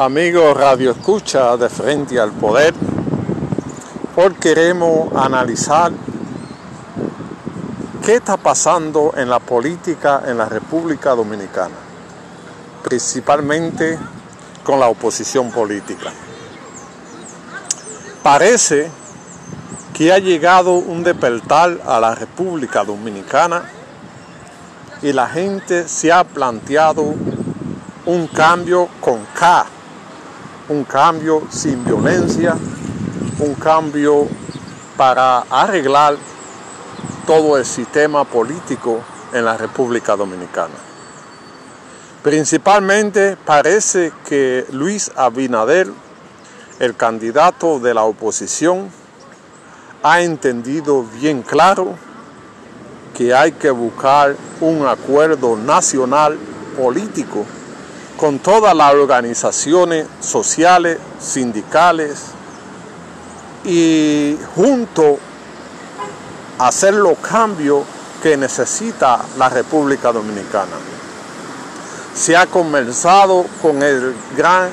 [0.00, 2.72] Amigos Radio Escucha de Frente al Poder,
[4.16, 5.92] hoy queremos analizar
[8.02, 11.74] qué está pasando en la política en la República Dominicana,
[12.82, 13.98] principalmente
[14.64, 16.10] con la oposición política.
[18.22, 18.90] Parece
[19.92, 23.64] que ha llegado un despertar a la República Dominicana
[25.02, 27.02] y la gente se ha planteado
[28.06, 29.66] un cambio con K
[30.70, 32.56] un cambio sin violencia,
[33.40, 34.28] un cambio
[34.96, 36.16] para arreglar
[37.26, 39.00] todo el sistema político
[39.32, 40.74] en la República Dominicana.
[42.22, 45.90] Principalmente parece que Luis Abinader,
[46.78, 48.90] el candidato de la oposición,
[50.04, 51.96] ha entendido bien claro
[53.16, 56.38] que hay que buscar un acuerdo nacional
[56.80, 57.44] político
[58.20, 62.20] con todas las organizaciones sociales, sindicales
[63.64, 65.18] y junto
[66.58, 67.82] a hacer los cambios
[68.22, 70.76] que necesita la República Dominicana.
[72.14, 74.68] Se ha comenzado con, el gran,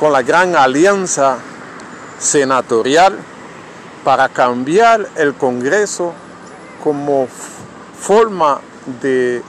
[0.00, 1.36] con la gran alianza
[2.18, 3.14] senatorial
[4.04, 6.14] para cambiar el Congreso
[6.82, 7.28] como
[8.00, 8.58] forma
[9.02, 9.42] de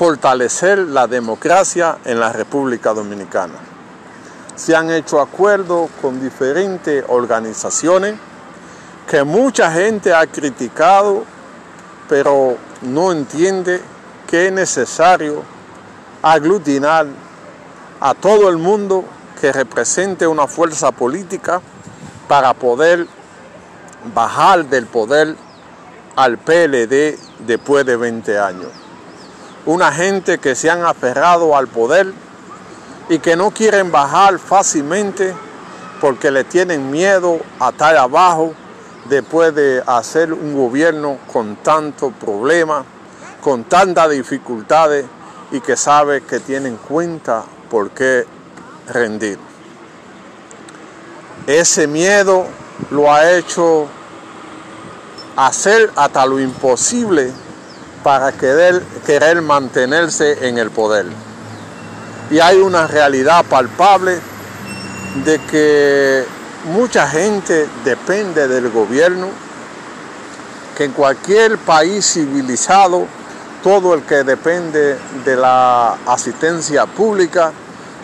[0.00, 3.56] fortalecer la democracia en la República Dominicana.
[4.56, 8.14] Se han hecho acuerdos con diferentes organizaciones
[9.06, 11.24] que mucha gente ha criticado,
[12.08, 13.82] pero no entiende
[14.26, 15.42] que es necesario
[16.22, 17.06] aglutinar
[18.00, 19.04] a todo el mundo
[19.38, 21.60] que represente una fuerza política
[22.26, 23.06] para poder
[24.14, 25.36] bajar del poder
[26.16, 28.89] al PLD después de 20 años
[29.66, 32.12] una gente que se han aferrado al poder
[33.08, 35.34] y que no quieren bajar fácilmente
[36.00, 38.54] porque le tienen miedo a estar abajo
[39.08, 42.84] después de hacer un gobierno con tantos problemas,
[43.42, 45.04] con tantas dificultades
[45.50, 48.24] y que sabe que tienen cuenta por qué
[48.88, 49.38] rendir.
[51.46, 52.46] Ese miedo
[52.90, 53.88] lo ha hecho
[55.36, 57.32] hacer hasta lo imposible
[58.02, 61.06] para querer, mantenerse en el poder.
[62.30, 64.18] Y hay una realidad palpable
[65.24, 66.24] de que
[66.72, 69.28] mucha gente depende del gobierno,
[70.76, 73.06] que en cualquier país civilizado,
[73.62, 77.52] todo el que depende de la asistencia pública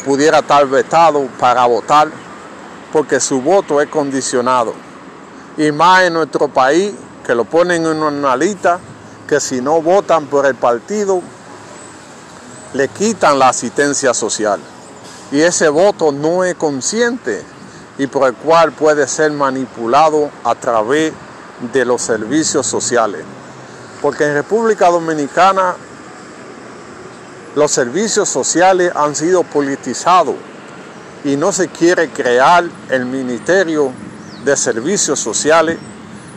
[0.04, 2.08] pudiera estar vetado para votar,
[2.92, 4.74] porque su voto es condicionado.
[5.56, 6.92] Y más en nuestro país,
[7.24, 8.78] que lo ponen en una lista
[9.26, 11.20] que si no votan por el partido,
[12.72, 14.60] le quitan la asistencia social.
[15.32, 17.42] Y ese voto no es consciente
[17.98, 21.12] y por el cual puede ser manipulado a través
[21.72, 23.22] de los servicios sociales.
[24.02, 25.74] Porque en República Dominicana
[27.54, 30.34] los servicios sociales han sido politizados
[31.24, 33.90] y no se quiere crear el Ministerio
[34.44, 35.78] de Servicios Sociales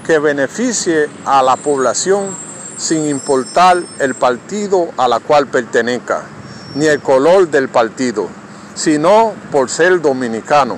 [0.07, 2.48] que beneficie a la población
[2.79, 6.23] sin importar el partido a la cual pertenezca,
[6.75, 8.27] ni el color del partido,
[8.73, 10.77] sino por ser dominicano.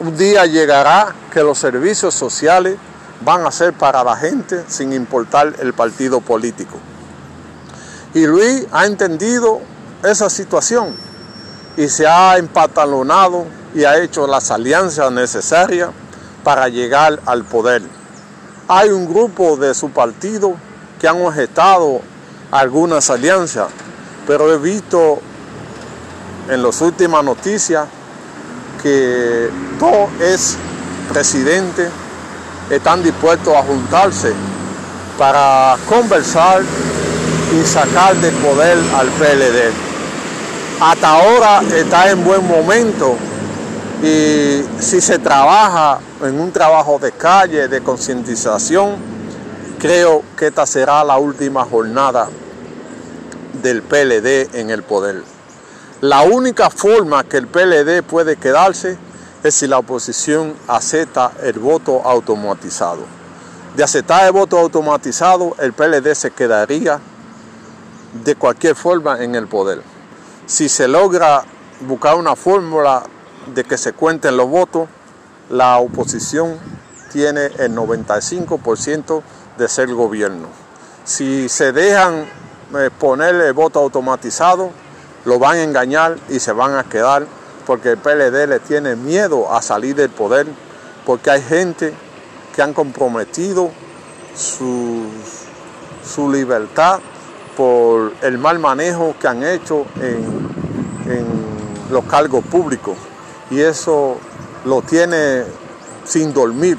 [0.00, 2.76] Un día llegará que los servicios sociales
[3.24, 6.76] van a ser para la gente sin importar el partido político.
[8.12, 9.60] Y Luis ha entendido
[10.04, 10.94] esa situación
[11.76, 15.88] y se ha empatalonado y ha hecho las alianzas necesarias
[16.44, 17.82] para llegar al poder.
[18.68, 20.56] Hay un grupo de su partido
[21.00, 22.00] que han objetado
[22.50, 23.68] algunas alianzas,
[24.26, 25.20] pero he visto
[26.48, 27.86] en las últimas noticias
[28.82, 30.56] que todo es
[31.12, 31.88] presidente
[32.70, 34.32] están dispuestos a juntarse
[35.18, 36.62] para conversar
[37.52, 39.72] y sacar del poder al PLD.
[40.80, 43.16] Hasta ahora está en buen momento
[44.02, 49.17] y si se trabaja en un trabajo de calle, de concientización,
[49.78, 52.28] Creo que esta será la última jornada
[53.62, 55.22] del PLD en el poder.
[56.00, 58.98] La única forma que el PLD puede quedarse
[59.44, 63.02] es si la oposición acepta el voto automatizado.
[63.76, 66.98] De aceptar el voto automatizado, el PLD se quedaría
[68.24, 69.82] de cualquier forma en el poder.
[70.46, 71.44] Si se logra
[71.82, 73.04] buscar una fórmula
[73.54, 74.88] de que se cuenten los votos,
[75.50, 76.58] la oposición
[77.12, 79.22] tiene el 95%
[79.58, 80.48] de ser gobierno.
[81.04, 82.26] Si se dejan
[82.76, 84.70] eh, poner el voto automatizado,
[85.24, 87.26] lo van a engañar y se van a quedar
[87.66, 90.46] porque el PLD le tiene miedo a salir del poder,
[91.04, 91.92] porque hay gente
[92.54, 93.70] que han comprometido
[94.34, 95.02] su,
[96.02, 97.00] su libertad
[97.56, 101.26] por el mal manejo que han hecho en, en
[101.90, 102.96] los cargos públicos.
[103.50, 104.16] Y eso
[104.64, 105.44] lo tiene
[106.04, 106.78] sin dormir.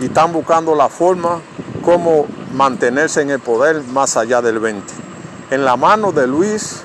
[0.00, 1.40] Y están buscando la forma
[1.88, 4.84] como mantenerse en el poder más allá del 20.
[5.50, 6.82] En la mano de Luis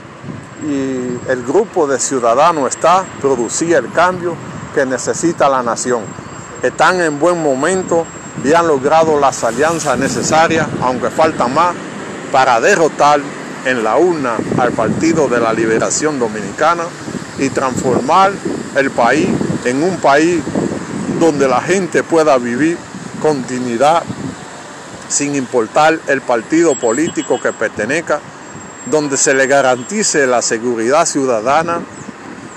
[0.66, 4.34] y el grupo de ciudadanos está producir el cambio
[4.74, 6.04] que necesita la nación.
[6.62, 8.06] Están en buen momento
[8.46, 11.76] y han logrado las alianzas necesarias, aunque falta más,
[12.32, 13.20] para derrotar
[13.66, 16.86] en la urna al Partido de la Liberación Dominicana
[17.40, 18.32] y transformar
[18.78, 19.28] el país
[19.66, 20.42] en un país
[21.20, 22.78] donde la gente pueda vivir
[23.22, 24.02] con dignidad
[25.10, 28.20] sin importar el partido político que pertenezca,
[28.86, 31.82] donde se le garantice la seguridad ciudadana,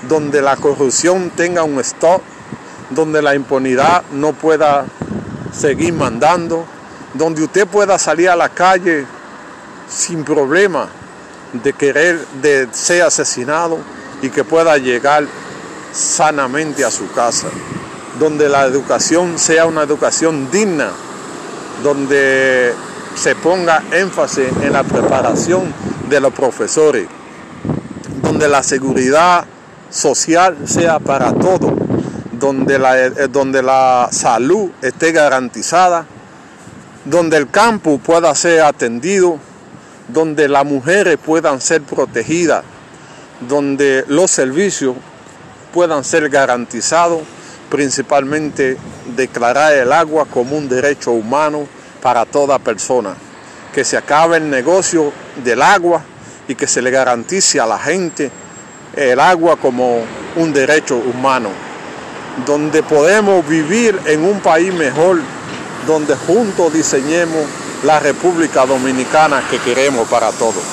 [0.07, 2.21] donde la corrupción tenga un stop,
[2.89, 4.85] donde la impunidad no pueda
[5.51, 6.65] seguir mandando,
[7.13, 9.05] donde usted pueda salir a la calle
[9.89, 10.87] sin problema
[11.53, 13.79] de querer de ser asesinado
[14.21, 15.25] y que pueda llegar
[15.93, 17.47] sanamente a su casa,
[18.19, 20.91] donde la educación sea una educación digna,
[21.83, 22.73] donde
[23.15, 25.73] se ponga énfasis en la preparación
[26.09, 27.07] de los profesores,
[28.21, 29.45] donde la seguridad
[29.89, 31.73] social sea para todos,
[32.31, 36.05] donde la, eh, donde la salud esté garantizada,
[37.05, 39.39] donde el campo pueda ser atendido,
[40.07, 42.63] donde las mujeres puedan ser protegidas,
[43.47, 44.95] donde los servicios
[45.73, 47.21] puedan ser garantizados,
[47.69, 48.77] principalmente
[49.15, 51.67] declarar el agua como un derecho humano
[52.01, 53.15] para toda persona,
[53.73, 55.11] que se acabe el negocio
[55.43, 56.01] del agua
[56.47, 58.31] y que se le garantice a la gente
[58.95, 60.01] el agua como
[60.35, 61.49] un derecho humano,
[62.45, 65.19] donde podemos vivir en un país mejor,
[65.85, 67.45] donde juntos diseñemos
[67.83, 70.63] la República Dominicana que queremos para todos.